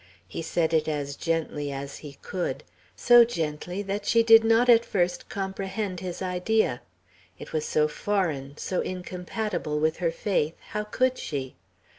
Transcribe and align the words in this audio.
He 0.27 0.41
said 0.41 0.73
it 0.73 0.87
as 0.87 1.15
gently 1.15 1.71
as 1.71 1.99
he 1.99 2.17
could; 2.23 2.63
so 2.95 3.23
gently 3.23 3.83
that 3.83 4.07
she 4.07 4.23
did 4.23 4.43
not 4.43 4.67
at 4.67 4.83
first 4.83 5.29
comprehend 5.29 5.99
his 5.99 6.23
idea. 6.23 6.81
It 7.37 7.53
was 7.53 7.65
so 7.67 7.87
foreign, 7.87 8.57
so 8.57 8.81
incompatible 8.81 9.79
with 9.79 9.97
her 9.97 10.09
faith, 10.09 10.55
how 10.69 10.85
could 10.85 11.19
she? 11.19 11.55